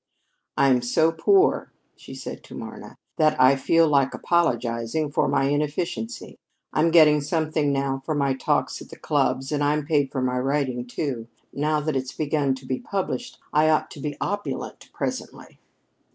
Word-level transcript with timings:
"I'm 0.57 0.81
so 0.81 1.11
poor," 1.11 1.71
she 1.95 2.15
said 2.15 2.43
to 2.45 2.55
Marna, 2.55 2.95
"that 3.17 3.39
I 3.39 3.55
feel 3.55 3.87
like 3.87 4.15
apologizing 4.15 5.11
for 5.11 5.27
my 5.27 5.43
inefficiency. 5.43 6.37
I'm 6.73 6.89
getting 6.89 7.21
something 7.21 7.71
now 7.71 8.01
for 8.03 8.15
my 8.15 8.33
talks 8.33 8.81
at 8.81 8.89
the 8.89 8.95
clubs, 8.97 9.51
and 9.51 9.63
I'm 9.63 9.85
paid 9.85 10.11
for 10.11 10.23
my 10.23 10.39
writing, 10.39 10.87
too. 10.87 11.27
Now 11.53 11.81
that 11.81 11.95
it's 11.95 12.13
begun 12.13 12.55
to 12.55 12.65
be 12.65 12.79
published, 12.79 13.37
I 13.53 13.69
ought 13.69 13.91
to 13.91 13.99
be 13.99 14.17
opulent 14.19 14.89
presently." 14.91 15.59